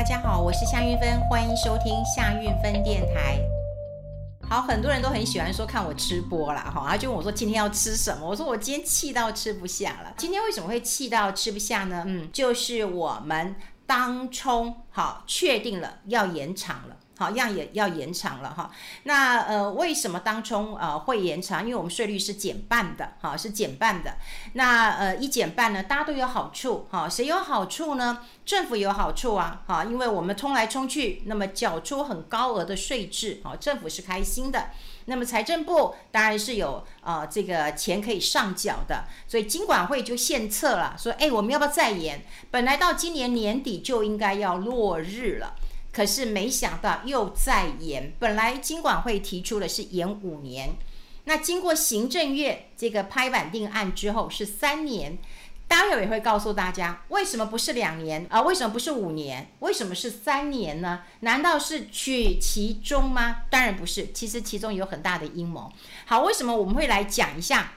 [0.00, 3.38] 大家好，我是夏运芬，欢迎收听夏运芬电台。
[4.48, 8.26] 好，很多人都很喜欢说看我吃播啦，哈，然后就问我说今天要吃什么？
[8.26, 10.14] 我说我今天气到吃不下了。
[10.16, 12.02] 今天为什么会气到吃不下呢？
[12.06, 13.54] 嗯，就是我们
[13.84, 16.96] 当冲好确定了要延长了。
[17.20, 18.70] 好，样也要延长了哈。
[19.02, 21.62] 那呃，为什么当中呃会延长？
[21.62, 24.14] 因为我们税率是减半的，哈，是减半的。
[24.54, 28.20] 那呃一减半呢，大家都有好处，哈，谁有好处呢？
[28.46, 34.70] 政府有好处啊，哈，因为我们冲来冲去，那么缴出很高额的税制，哈，政府是开心的。
[35.04, 42.24] 那么财政部当然是有呃这个钱可以上缴的，所以金管会就献策了，说，哎，我们要不要再延？
[42.50, 45.54] 本来到今年年底就应该要落日了。
[45.92, 50.70] 可是没想到又再延，本来金管会提出的是延五年，
[51.24, 55.18] 那经过行政院这个拍板定案之后是三年，
[55.66, 58.40] 待会也会告诉大家为什么不是两年啊？
[58.42, 59.50] 为什么不是五年？
[59.60, 61.02] 为什么是三年呢？
[61.20, 63.42] 难道是取其中吗？
[63.50, 65.72] 当然不是，其实其中有很大的阴谋。
[66.06, 67.72] 好，为什么我们会来讲一下？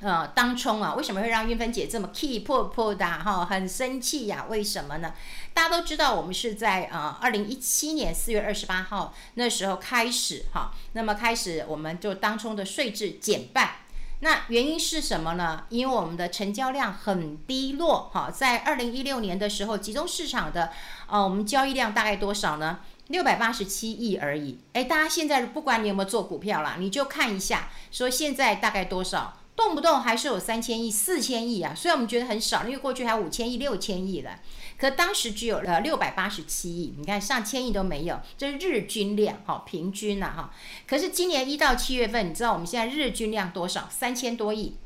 [0.00, 3.44] 呃，当冲啊，为什么会让韵芬姐这么气破破的哈？
[3.44, 4.46] 很生气呀？
[4.48, 5.12] 为什么呢？
[5.52, 13.72] 大家都知道，我们是在呃二零一七年四月二十八号那时候开始哈，那么开始我们就当冲的税制减半。
[14.20, 15.64] 那原因是什么呢？
[15.68, 20.70] 因为我们的成交量很低落哈，在二零一六年的时候，集中市场的
[21.08, 22.80] 呃我们交易量大概多少呢？
[23.08, 24.60] 六百八十七亿而已。
[24.74, 29.39] 诶，大家现在不管你有没有做股票啦，你就看一下，说现在大概多少？
[29.60, 31.74] 动不动还是有三千亿、四千亿啊！
[31.76, 34.40] 虽然我们觉得很少，因为过去还有五千亿、六千亿了，
[34.78, 40.54] 可当时只有呃六百八十七亿，你看上千亿都没有，这是日均量哈，平均呐哈。
[40.88, 43.86] 可是今年一到七月份，你知道我们现在日均量多少？
[43.90, 44.76] 三千多亿，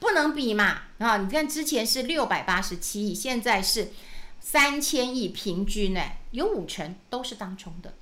[0.00, 1.18] 不能比嘛啊！
[1.18, 3.92] 你看之前是六百八十七亿，现在是
[4.40, 7.94] 三千亿，平均呢有五成都是当冲的。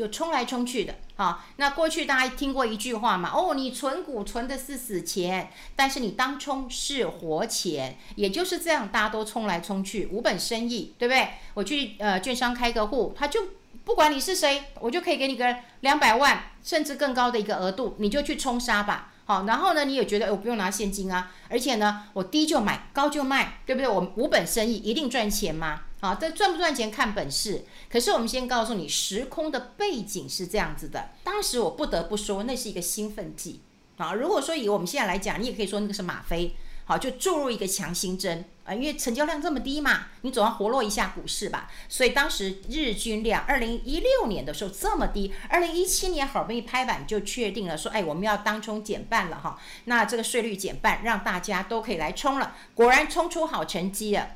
[0.00, 3.30] 就冲来冲去的，好，那过去大家听过一句话嘛？
[3.34, 11.28] 哦，你存股存的是死钱，但是你当冲是活钱，也就是这样，大家都冲来冲去，无本生意，对不对？
[11.52, 13.48] 我去呃券商开个户，他就
[13.84, 23.88] 不管你是谁，我就可以给你个两百万，甚至更高的一个额度，你就去冲杀吧，好，然后呢，你也觉得、我不用拿现金啊，而且呢，我低就买，高就卖，对不对？
[23.88, 25.82] 我无本生意一定赚钱吗？
[26.00, 27.64] 好，这赚不赚钱看本事。
[27.88, 31.10] 可是我们先告诉你，时空的背景是这样子的。
[31.22, 33.60] 当时我不得不说，那是一个兴奋剂。
[33.98, 36.56] 好，如果说以我们现在来讲，你也可以说那个是吗啡。
[36.86, 41.68] 好，就注入一个强心针啊，因为成交量这么低嘛，你总要活络一下股市吧。
[41.88, 49.58] 所以当时日均量，二零一六年的时候这么低，二零一七年好不容易拍板就确定了，说哎，我们要当冲减半了哈。
[49.86, 52.54] 那这个税率减半，让大家都可以来冲了。
[52.74, 54.28] 果然冲出好成绩了。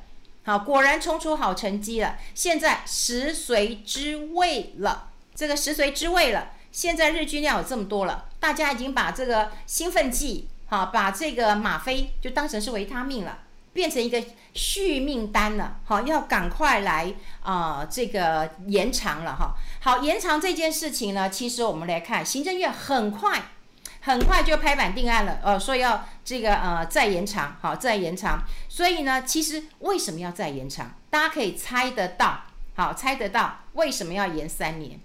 [0.44, 2.16] 好，果然冲出好成绩了。
[2.34, 6.50] 现在食髓知味了，这个食髓知味了。
[6.72, 13.38] 现在日均量有这么多了，大家已经把这个兴奋剂，好，把这个吗啡就当成是维他命了，
[13.74, 14.24] 变成一个
[14.54, 15.76] 续命单了。
[15.84, 17.12] 好，要赶快来
[17.42, 19.54] 啊、这个延长了哈。
[19.82, 23.42] 好，延长这件事情呢，其实我们来看，行政院很快。
[24.06, 28.42] 很快就拍板定案了，呃，说要这个呃再延长，好，再延长。
[28.68, 30.92] 所以呢，其实为什么要再延长？
[31.08, 32.42] 大家可以猜得到，
[32.74, 35.00] 好，猜得到为什么要延三年？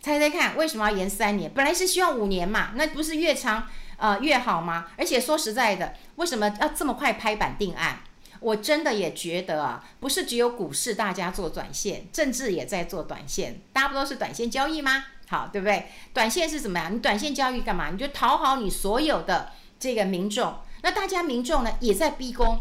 [0.00, 1.52] 猜猜看，为什么要延三年？
[1.54, 3.68] 本来是希望五年嘛，那不是越长
[4.02, 4.88] 呃越好吗？
[4.98, 8.00] 而且说实在的，为什么要这么快拍板定案？
[8.40, 15.04] 我真的也觉得啊，不是只有股市大家做短线，政治也在做短线，大家不都是短线交易吗？
[15.28, 15.86] 好，对不对？
[16.12, 16.92] 短线是怎么样？
[16.92, 17.90] 你短线交易干嘛？
[17.90, 20.56] 你就讨好你所有的这个民众。
[20.82, 22.58] 那大家民众呢，也在逼宫，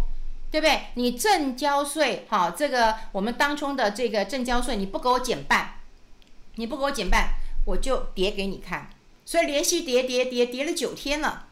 [0.52, 0.81] 对不对？
[0.94, 5.79] 你证交税，好，这个我们当中的这个证交税，你不给我减半，
[6.58, 7.29] 你不给我减半，
[7.66, 8.88] 我就叠给你看。
[9.31, 11.47] 所以连续跌跌跌跌了九天了。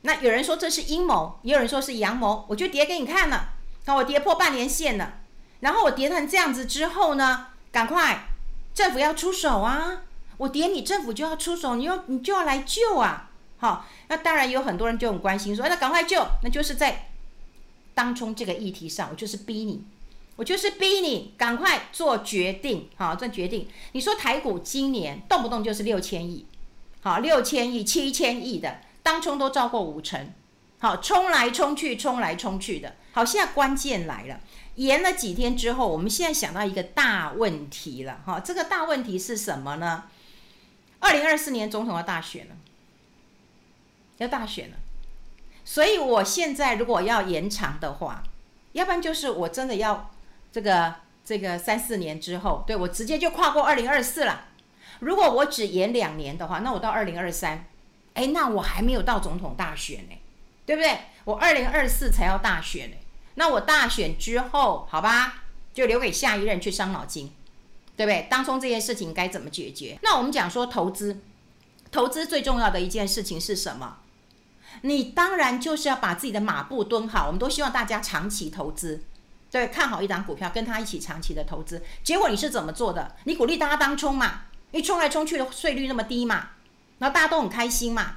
[0.00, 3.50] 那有人说这是阴谋，也有人说是阳谋，我就跌给你看了。
[3.84, 5.20] 那我跌破半年线了，
[5.60, 8.26] 然后我跌成这样子之后呢，赶快
[8.74, 10.02] 政府要出手啊！
[10.38, 13.30] 我跌你，政府就要出手，你要你就要来救啊！
[13.58, 17.10] 好，那当然有很多人就很关心说，那赶快救，那就是在
[17.94, 19.84] 当冲这个议题上，我就是逼你，
[20.34, 23.68] 我就是逼你赶快做决定，好，做决定。
[23.92, 26.44] 你说台股今年动不动就是六千亿，
[27.02, 30.32] 好，六千亿、七千亿的当冲都超过五成，
[30.78, 32.94] 好，冲来冲去，冲来冲去的。
[33.12, 34.40] 好，现在关键来了，
[34.76, 40.04] 延了几天之后，我们现在想到一个大问题了，哈，这个大问题是什么呢？
[41.00, 42.54] 二零二四年总统要大选了，
[44.18, 44.76] 要大选了，
[45.64, 48.22] 所以我现在如果要延长的话，
[48.72, 50.10] 要不然就是我真的要
[50.52, 50.94] 这个
[51.24, 54.48] 这这个三四年之后，对，我直接就跨过二零二四了。
[55.00, 57.66] 如果我只延两年的话，那我到二零二三，
[58.14, 60.16] 哎，那我还没有到总统大选呢，
[60.64, 60.98] 对不对？
[61.24, 62.96] 我二零二四才要大选呢，
[63.34, 67.32] 那我大选之后，好吧，就留给下一任去伤脑筋，
[67.96, 68.26] 对不对？
[68.30, 69.98] 当中这件事情该怎么解决？
[70.02, 71.20] 那我们讲说投资，
[71.90, 73.98] 投资最重要的一件事情是什么？
[74.80, 77.26] 你当然就是要把自己的马步蹲好。
[77.26, 79.04] 我们都希望大家长期投资，
[79.50, 81.82] 对，看好一档股票，跟他一起长期的投资。
[82.02, 83.14] 结果你是怎么做的？
[83.24, 84.44] 你鼓励大家当冲嘛？
[84.72, 86.50] 一冲来冲去的税率那么低嘛？
[86.98, 88.16] 然后大家都很开心嘛？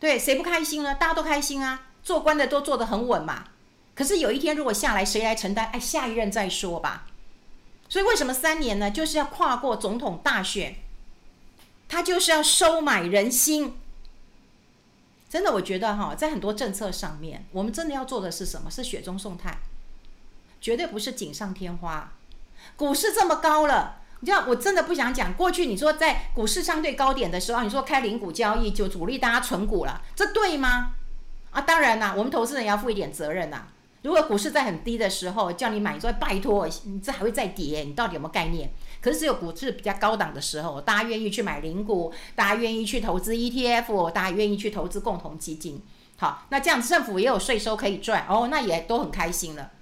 [0.00, 0.94] 对，谁不开心呢？
[0.94, 3.44] 大家都开心啊，做官的都做得很稳嘛。
[3.94, 5.66] 可是有一天如果下来，谁来承担？
[5.72, 7.06] 哎，下一任再说吧。
[7.88, 8.90] 所以为什么三年呢？
[8.90, 10.76] 就是要跨过总统大选，
[11.88, 13.78] 他就是要收买人心。
[15.30, 18.70] 真的，我觉得哈，在很多政策上面，我们真的要做的是什么？
[18.70, 19.58] 是雪中送炭，
[20.60, 22.12] 绝对不是锦上添花。
[22.76, 25.34] 股市这么高了，你知道，我真的不想讲。
[25.34, 30.94] 过去你说在股市相对高点的时候，你说开零股交易就鼓励大家存股了，这对吗？
[31.50, 33.66] 啊，当然啦，我们投资人要负一点责任呐。
[34.02, 38.70] 如果股市在很低的时候叫你买，你说拜托，你这还会再跌，你到底有没有概念？
[39.00, 45.82] 可是只有股市比较高档的时候，大家愿意去买零股，大家愿意去投资 ETF，大家愿意去投资共同基金。
[46.18, 49.72] 好，那这样政府也有税收可以赚哦，那也都很开心了。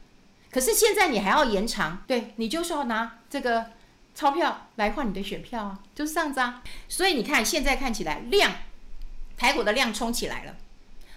[0.51, 3.67] 可是现在你还要延长，对，你就是要拿这个
[4.15, 6.63] 钞票来换你的选票啊，就是这样子啊。
[6.89, 8.53] 所以你看现在看起来量，
[9.37, 10.55] 台股的量冲起来了，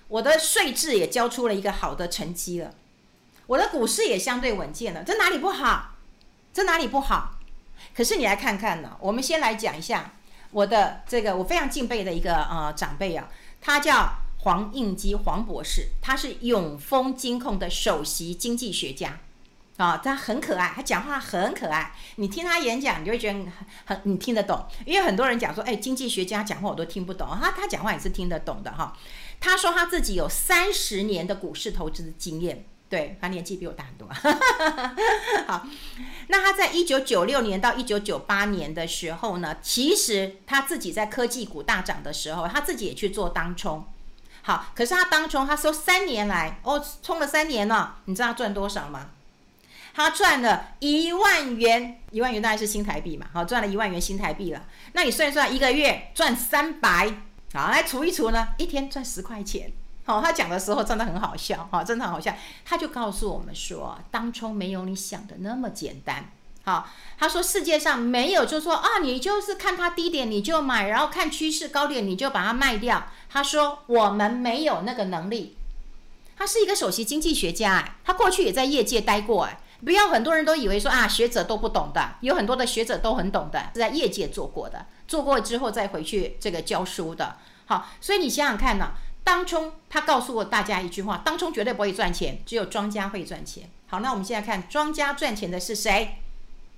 [0.07, 2.73] 我的税制也交出了一个好的成绩了，
[3.45, 5.95] 我的股市也相对稳健了，这哪里不好？
[6.53, 7.37] 这哪里不好？
[7.95, 10.13] 可是你来看看呢，我们先来讲一下
[10.49, 13.29] 我的这个我非常敬佩的一个呃长辈啊，
[13.61, 19.19] 他叫黄应基黄博士，他是永丰金控的首席经济学家
[19.77, 23.51] 啊，他很可爱，他讲话很可爱，你听他演讲，你就会觉得很
[23.85, 28.93] 很你听得懂，因为很多人讲说，哎，经济学家讲话我都听不懂，他他讲话也是听得懂的哈。
[29.39, 32.65] 他说他自己有三十年的股市投资经验。
[32.89, 34.07] 对，他年纪比我大很多。
[35.45, 35.67] 好，
[36.29, 43.85] 那他在一九九六年到一九九八年的时候呢，其实他自己在科技股大涨的时候，他自己也去做当冲。
[44.41, 49.09] 好，可是他当冲，他说三年来，哦，冲了三年了，你知道他赚多少吗？
[49.97, 54.61] 他赚了一万元，一万元大概是新台币嘛，好，赚了一万元新台币了。
[54.93, 57.11] 那你算一算，一个月赚三百，
[57.51, 59.73] 好，来除一除呢，一天赚十块钱。
[60.05, 62.31] 好，他讲的时候真的很好笑，哈，真的很好笑。
[62.63, 66.29] 他就告诉我们说，当初没有你想的那么简单。
[66.63, 73.07] 好，他说世界上没有，就说啊，你就是看它低点你就买，然后看趋势高点你就把它卖掉。
[73.31, 75.57] 他说我们没有那个能力。
[76.37, 87.37] 他是一个首席经济学家，哎，他过去也在业界待过，哎，不要很多人都以为说啊，学者都不懂的，有很多的学者都很懂的，是在业界做过的，做过之后再回去这个教书的。
[87.65, 88.93] 好，所以你想想看呢。
[89.23, 93.69] 当冲，他告诉过大家一句话：当冲绝对不会赚钱，只有庄家会赚钱。
[93.87, 96.19] 好，那我们现在看庄家赚钱的是谁？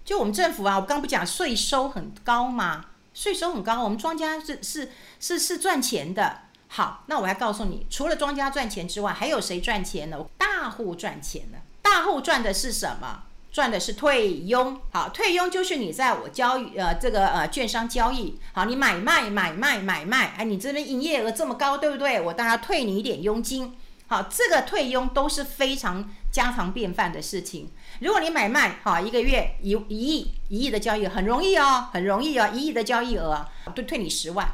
[0.04, 0.80] 就我们政府啊！
[0.80, 2.86] 我刚不讲税收很高吗？
[3.14, 6.40] 税收很高，我们庄家是是是是赚钱的。
[6.70, 10.26] 好，那我还告诉你，除了庄家赚钱之外，还有谁赚钱呢？
[10.40, 11.60] 大户赚钱呢？
[11.82, 13.24] 大户赚的是什么？
[13.52, 22.22] 赚的是退佣，好，退佣就是你在我交易，呃，这个呃，券商交易，好，你买卖买卖买卖，哎，你这边营业额这么高，对不对？
[22.22, 27.72] 我当然退你一点佣金，好，这个退佣都是非常家常便饭的事情。
[28.02, 34.48] 如果你买卖，好，一个月一一亿一亿的交易很容易哦，很容易哦，一亿的交易额，就退你十万。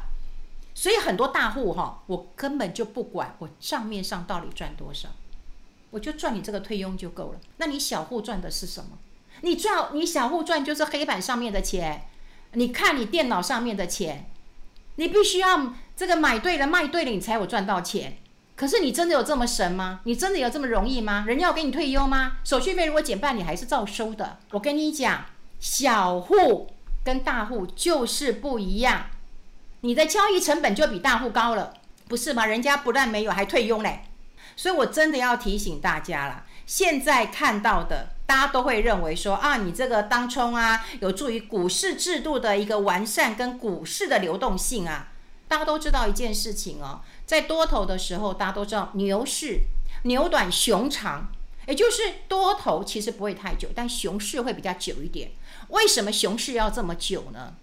[0.74, 5.10] 所以很多大户哈，我根本就不管我账面上到底赚多少。
[5.96, 7.40] 我就赚你这个退佣就够了。
[7.56, 8.98] 那你小户赚的是什么？
[9.40, 12.06] 你赚你小户赚就是黑板上面的钱，
[12.52, 14.28] 你看你电脑上面的钱，
[14.96, 18.18] 你必须要这个买对了卖对了，你才有赚到钱。
[18.56, 20.00] 可是你真的有这么神吗？
[20.04, 21.24] 你真的有这么容易吗？
[21.26, 22.38] 人家要给你退佣吗？
[22.44, 24.38] 手续费如果减半，你还是照收的。
[24.50, 25.24] 我跟你讲，
[25.58, 26.68] 小户
[27.02, 29.06] 跟大户就是不一样，
[29.80, 31.72] 你的交易成本就比大户高了，
[32.06, 32.44] 不是吗？
[32.44, 34.02] 人家不但没有，还退佣嘞。
[34.56, 36.44] 所以，我真的要提醒大家了。
[36.64, 45.08] 现在看到的，大家都会认为说啊，你这个当冲啊，有助于股市制度的一个完善跟股市的流动性啊。
[45.46, 49.60] 大家都知道一件事情哦，在多头的时候，大家都知道牛市
[50.02, 51.28] 牛短熊长，
[51.68, 55.30] 也就是多头其实不会太久，但熊市会比较久一点。
[55.68, 57.54] 为什么熊市要这么久呢？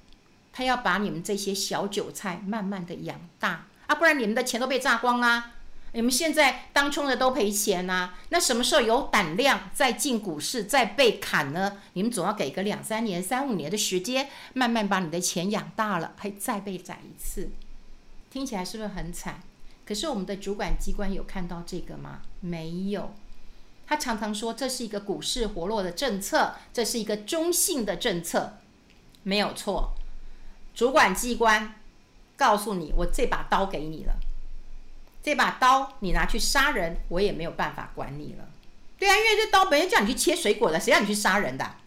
[0.53, 5.51] 他要把你们这些小韭菜慢慢的养大啊，不然你们的钱都被榨光啦。
[5.95, 11.77] 你们现在当冲的都赔钱呐、那什么时候有胆量再进股市再被砍呢？
[11.93, 17.51] 你们总要给个两三年、三五年的时间，慢慢把你的钱养大了，还再被宰一次，
[18.31, 19.41] 听起来是不是很惨？
[19.85, 22.21] 可是我们的主管机关有看到这个吗？
[22.39, 23.13] 没有。
[23.85, 28.57] 他常常说这是一个股市活络的政策，这是一个中性的政策，
[29.21, 29.93] 没有错。
[30.73, 31.75] 主管机关
[32.35, 34.15] 告诉你，我这把刀给你了。
[35.23, 38.45] 这把刀你拿去杀人，我也没有办法管你了。
[38.99, 41.77] 对啊，因为这刀本来叫你去切水果的，谁让你去杀人的？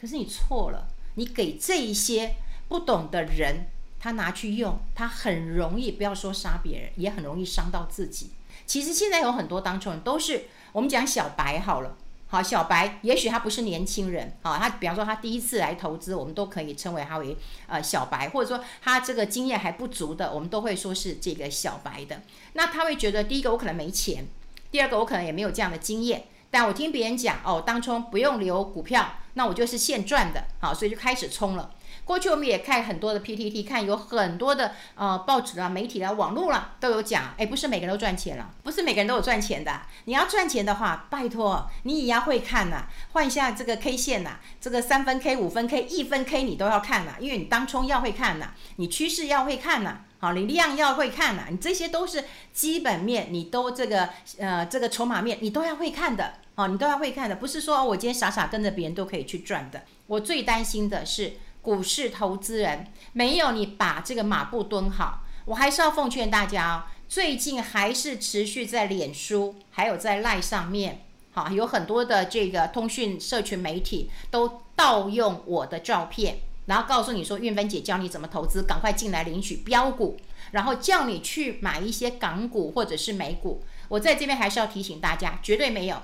[0.00, 2.34] 可是你错了，你给这一些
[2.68, 3.66] 不懂的人，
[4.00, 8.30] 他拿去用，他很容易不要说杀别人，也很容易伤到自己。
[8.66, 11.96] 其实现在有很多当冲人都是我们讲小白好了。
[12.32, 17.36] 好，小白也许他不是年轻人，好，他比方说他第一次来投资，我们都可以称为他为
[17.66, 22.22] 呃小白，或者说他这个经验还不足的，我们都会说是这个小白的。
[22.54, 24.24] 那他会觉得，第一个我可能没钱，
[24.70, 31.72] 第二个我可能也没有这样的经验，但我听别人讲哦，当冲不用留股票，那我就是现赚的，好，所以就开始冲了。
[32.04, 39.82] 过去我们也看很多的 PTT，看有很多的呃报纸啊、媒体啊、网络啦都有讲，哎，不是每个人都赚钱了，不是每个人都有赚钱的。
[40.04, 59.82] 你要赚钱的话，拜托你也要会看呐、啊，换一下这个 K 线呐、啊，这个三分 K、五分 K、一分 K 你都要看呐、因为你当冲要会看呐、你趋势要会看呐、好，你量要会看呐、你这些都是基本面，你都这个呃这个筹码面你都要会看的，哦，你都要会看的，不是说我今天傻傻跟着别人都可以去赚的。
[60.08, 61.34] 我最担心的是。
[61.62, 66.76] 股市投资人没有你把这个马步蹲好，我还是要奉劝大家哦，
[67.08, 80.16] 最近还是持续在脸书还有在赖上面，好，有很多的这个通讯社群媒体都盗用我的照片，然后告诉你说韵芬姐教你怎么投资，赶快进来领取标股，
[80.50, 83.62] 然后叫你去买一些港股或者是美股。
[83.88, 86.02] 我在这边还是要提醒大家，绝对没有，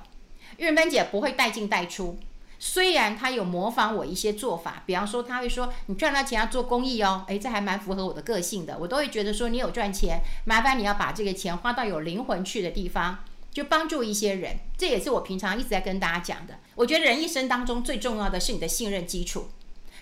[0.58, 2.16] 韵芬姐不会带进带出。
[2.60, 13.18] 虽然他有模仿我一些做法，比方说他会说你赚到钱要做公益哦，诶，这还蛮符合我的个性的，我都会觉得说你有赚钱，麻烦你要把这个钱花到有灵魂去的地方，
[13.52, 14.56] 就帮助一些人。
[14.76, 16.58] 这也是我平常一直在跟大家讲的。
[16.74, 19.50] 我觉得人一生当中最重要的是你的信任基础，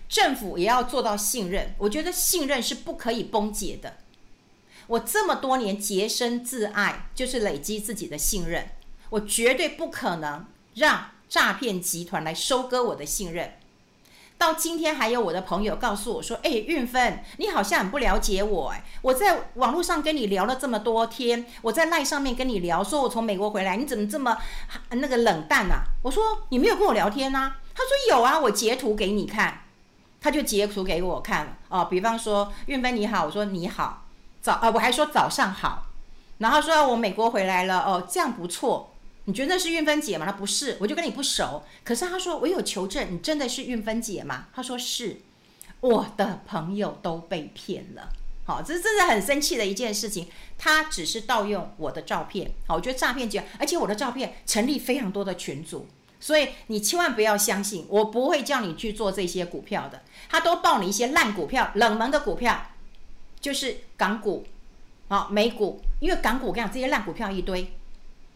[0.09, 1.75] 政府也要做到信任。
[1.77, 3.99] 我觉得信任是不可以崩解的。
[4.87, 8.71] 我这么多年洁身自爱，就是累积自己的信任，
[9.11, 10.47] 我绝对不可能
[10.77, 11.11] 让。
[11.29, 13.55] 诈骗集团来收割我的信任，
[14.39, 24.37] 到今天还有我的朋友告诉我说：“哎，运芬，你好像很不了解我哎，我在网络上跟你聊了这么多天，我在赖上面跟你聊，说我从美国回来，你怎么这么
[24.91, 29.63] 那个冷淡啊？”我说：“你没有跟我聊天啊？”他说：“有啊，我截图给你看。”
[30.21, 34.05] 他就截图给我看哦，比方说：“运芬你好。”我说：“你好，
[34.41, 35.87] 早啊，我还说早上好。”
[36.39, 38.93] 然后说：“我美国回来了哦，这样不错。”
[39.27, 40.25] 你觉得那是韵芬姐吗？
[40.25, 41.63] 她不是，我就跟你不熟。
[41.85, 44.47] 可是她说我有求证，你真的是韵芬姐吗？
[44.55, 45.21] 她说是，
[45.81, 48.09] 我的朋友都被骗了。
[48.45, 50.29] 好，这是真的很生气的一件事情。
[50.57, 52.53] 他只是盗用我的照片。
[52.69, 55.89] 好，我觉得诈骗就，而且我的照片成立非常多的群组，
[56.21, 60.03] 所以你千万不要相信，我不会叫你去做这些股票的。
[60.29, 62.69] 他都报你一些烂股票、冷门的股票，
[63.41, 64.47] 就是港股、
[65.09, 67.73] 好美股，因为港股我跟你讲这些烂股票一堆，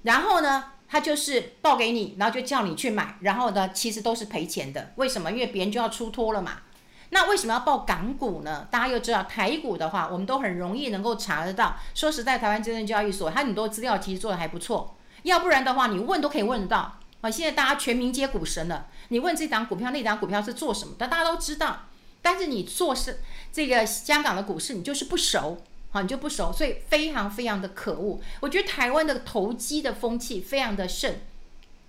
[0.03, 0.73] 然后呢？
[0.91, 4.93] 他就是报给你，然后就叫你去买，然后呢，其实都是赔钱的。
[4.97, 5.31] 为什么？
[5.31, 6.63] 因为别人就要出脱了嘛。
[7.11, 8.67] 那为什么要报港股呢？
[8.73, 11.77] 大家又知道台股的话，我们都很容易能够查得到。
[11.95, 14.97] 说实在，台湾证券交易所它很多资料其实做得还不错。
[15.23, 16.99] 要不然的话，你问都可以问得到。
[17.21, 21.83] 啊，现在大家全民皆股神了，你问这档股票、那档股票是做什么的，大家都知道。
[22.21, 23.21] 但是你做是
[23.53, 25.63] 这个香港的股市，你就是不熟。
[25.91, 28.21] 好，你就不熟，所以非常非常的可恶。
[28.41, 31.17] 我觉得台湾的投机的风气非常的盛，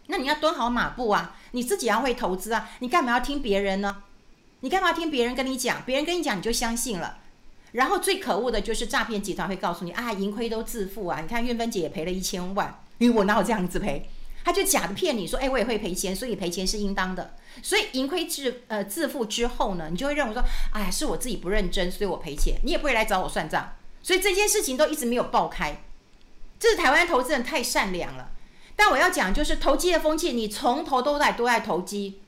[0.08, 4.04] 那你要蹲好马步啊，你自己要会投资啊，你干嘛要听别人呢？
[4.62, 5.84] 你干嘛听别人跟你讲？
[5.86, 7.20] 别人跟你讲你就相信了。
[7.74, 11.22] 然后最可恶的就是诈骗集团会告诉你啊，盈亏都自负啊。
[11.22, 14.10] 你看运芬姐也赔了一千万，因为我哪有这样子赔？
[14.44, 17.36] 他就假的骗你说，哎，我也会赔钱，所以赔钱是应当的。
[17.62, 20.44] 所以盈亏自呃自负之后呢，你就会认为说，
[20.74, 23.74] 哎，是我自己不认真，所以我赔钱，你也不会来找我算账。
[24.04, 25.84] 所以这件事情都一直没有爆开，
[26.60, 28.32] 这是台湾投资人太善良了。
[28.76, 32.20] 但我要讲就是投机的风气，你从头都在都在投机，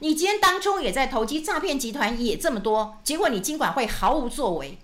[0.00, 4.78] 你今天当中也在投机，诈骗集团也这么多，结果你金管会毫无作为。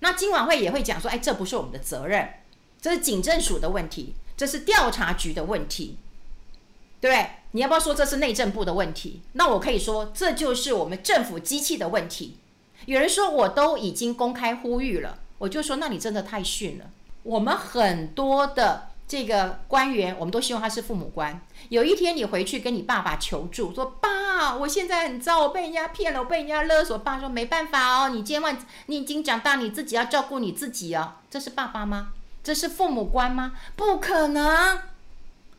[0.00, 2.30] 那金管会也会讲说，哎，这不是我们的责任，
[2.80, 5.98] 这是警政署的问题，这是调查局的问题，
[7.00, 7.30] 对不对？
[7.50, 9.22] 你要不要说这是内政部的问题？
[9.32, 12.38] 那我可以说，这就是我们政府机器的问题。
[12.86, 15.18] 有人说我都已经公开呼吁了。
[15.38, 16.84] 我就说，那你真的太逊了。
[17.22, 21.40] 我们很多的这个官员，我们都希望他是父母官。
[21.68, 32.08] 有一天你回去跟你爸爸求助，说：“爸，我现在很糟，我被人家骗了，我被人家勒索。”爸说：“没办法哦，你千万你已经长大，你自己要照顾你自己哦。”这是爸爸吗？
[32.42, 33.52] 这是父母官吗？
[33.76, 34.78] 不可能，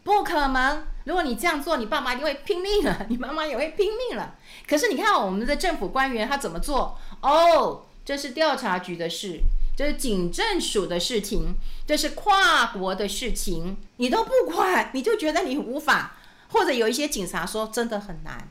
[0.03, 0.83] 不可能！
[1.03, 4.35] 如果你这样做，你爸妈一定会拼命了， 你妈妈也会拼命了。
[4.67, 6.97] 可是你看我们的政府官员他怎么做？
[7.21, 9.39] 哦，这是调查局的事，
[9.79, 11.55] 这是警政署的事情，
[11.87, 16.17] 这是跨国的事情，你都不管，你就觉得你无法。
[16.49, 18.49] 或者有一些警察说真的很难，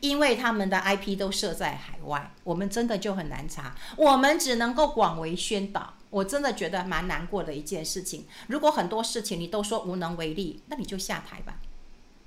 [0.00, 5.92] 因为他们的 IP 都设在海外，我们真的就很难查，我们只能够广为宣导。
[6.08, 8.24] 我真的觉得蛮难过的一件事情。
[8.46, 11.56] 如果很多事情你都说无能为力，那你就下台吧，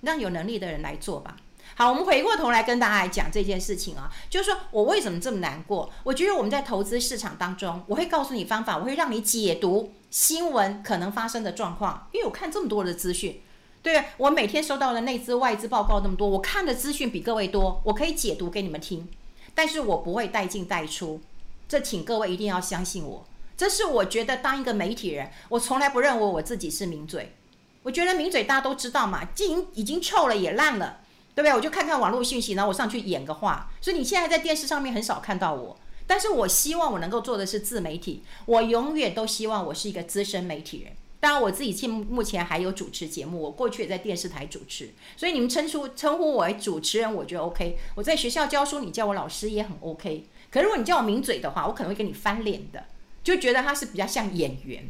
[0.01, 1.35] 让有能力的人来做吧。
[1.77, 5.91] 好，我们回过头来跟大家来讲这件事情啊，就是说我为什么这么难过？
[6.05, 13.41] 我觉得我们在投资市场当中，我会告诉你方法，我会让你解读新闻可能发生的状况，因为我看这么多的资讯，
[13.84, 19.10] 对，我每天收到的内资外资报告那么多，我看的资讯比各位多，我可以解读给你们听，
[19.53, 21.20] 但是我不会带进带出，
[21.67, 23.25] 这请各位一定要相信我。
[23.58, 27.36] 这是我觉得当一个媒体人，我从来不认为我自己是名嘴。
[27.84, 31.01] 我觉得名嘴大家都知道嘛，已经已经臭了也烂了，
[31.35, 31.53] 对不对？
[31.53, 33.69] 我就看看网络讯息，然后我上去演个话。
[33.81, 35.77] 所以你现在在电视上面很少看到我，
[36.07, 38.23] 但是我希望我能够做的是自媒体。
[38.45, 40.93] 我永远都希望我是一个资深媒体人。
[41.19, 47.77] 当然我自己现目前还有主持节目，我过去也在电视台主持，所以你们称呼称呼我为主持人，我觉得 OK。
[47.95, 50.25] 我在学校教书，你叫我老师也很 OK。
[50.51, 52.85] 可如果你叫我名嘴的话，我可能会跟你翻脸的。
[53.23, 54.87] 就觉得他是比较像演员，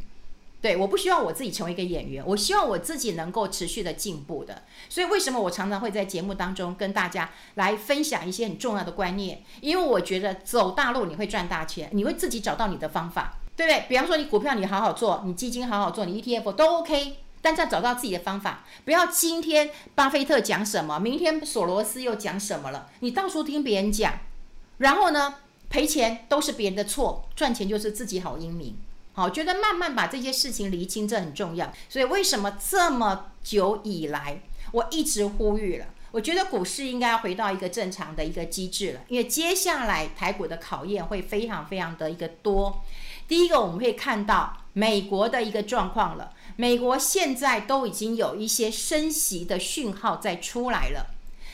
[0.66, 4.64] 对，我不希望我自己成为一个演员，我希望我自己能够持续的进步的。
[4.88, 9.44] 所以为什么我常常会在节目当中跟大家来分享一些很重要的观念？
[9.60, 13.84] 因为我觉得走大路你会赚大钱，你会自己找到你的方法，对不对？
[13.88, 24.18] 比方说你股票你好好做，你基金好好做，你 ETF 都 OK，但要找到自己的方法，不要今天巴菲特讲什么，明天索罗斯又讲什么了，你到处听别人讲，
[24.78, 25.36] 然后呢？
[25.68, 28.76] 赔钱都是别人的错，赚钱就是自己好英明。
[29.16, 31.72] 好，觉得慢慢把这些事情厘清，这很重要。
[31.88, 42.84] 所以为什么这么久以来，我一直呼吁了，我觉得股市应该要回到一个正常的一个机制了，因为接下来台股的考验会非常非常的一个多。
[43.26, 51.06] 第一个，我们会看到美国的一个状况了，美国现在都已经有一些升息的讯号在出来了，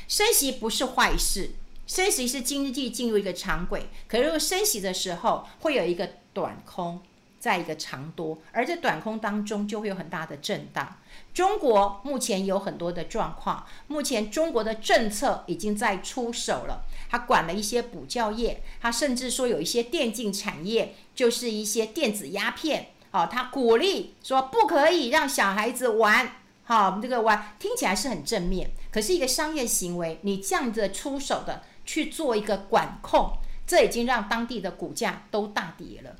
[0.08, 1.52] 升息不是坏事。
[1.86, 7.00] 升息是经济进入一个长轨，可是如果升息的时候会有一个短空，
[7.42, 10.96] 在一个长多，而这短空当中就会有很大的震荡。
[11.34, 31.64] 中国目前有很多的状况，目前中国的政策已经在出手了，他管了一些补教业，他甚至说有一些电竞产业，就是一些电子鸦片，哦，他鼓励说不可以让小孩子玩，好，这个玩听起来是很正面，可是一个商业行为，你这样子出手的。
[31.84, 33.32] 去做一个管控，
[33.66, 36.14] 这已经让当地的股价都大跌了。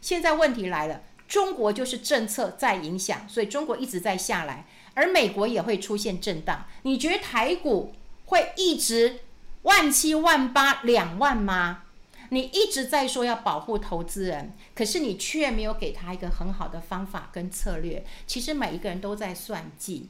[0.00, 6.66] 现在问题来了，中国就是政策在影响，所以中国一直在下来，而美国也会出现震荡。
[6.82, 7.94] 你觉得台股
[8.26, 9.20] 会一直
[9.62, 11.84] 万七万八两万吗？
[12.30, 18.04] 你一直在说要保护投资人，可是你却没有给他一个很好的方法跟策略。
[18.26, 20.08] 其实每一个人都在算计。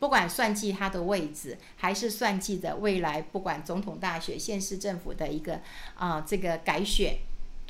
[0.00, 5.60] 不管算计他的位置，还是算计着未来，不管总统大选、县市政府的一个
[5.94, 7.18] 啊、这个改选，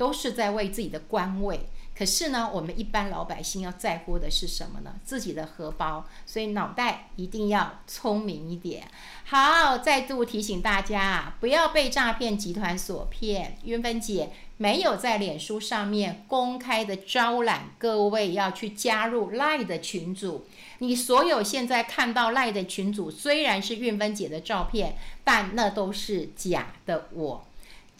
[0.01, 1.69] 都是在为自己的官位。
[1.95, 4.95] 可是呢，我们一般老百姓要在乎的是什么呢？
[5.05, 6.07] 自己的荷包。
[6.25, 8.87] 所以脑袋一定要聪明一点。
[9.25, 13.57] 好，再度提醒大家啊，不要被诈骗集团所骗。
[13.63, 20.47] 云芬姐没有在脸书上面公开的招揽各位要去加入赖的群组。
[20.79, 27.45] 你所有现在看到赖的群组，虽然是云芬姐的照片，但那都是假的我。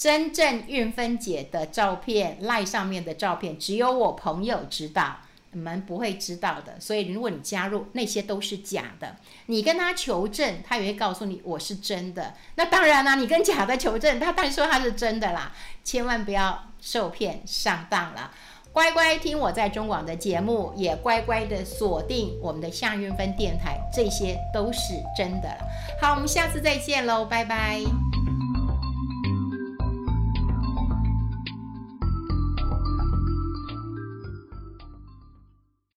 [0.01, 5.17] 真正运芬姐的照片，赖上面的照片，只有我朋友知道，
[5.51, 6.73] 你们不会知道的。
[6.79, 9.17] 所以如果你加入，那些都是假的。
[9.45, 12.33] 你跟他求证，他也会告诉你我是真的。
[12.55, 15.53] 那当然啦，你跟假的求证，他当然说他是真的啦。
[15.83, 18.31] 千万不要受骗上当了。
[18.73, 25.67] 乖乖听我在中广的节目，也乖乖的锁定我们的夏运芬电台，这些都是真的了。
[26.01, 28.10] 好，我们下次再见喽，拜拜。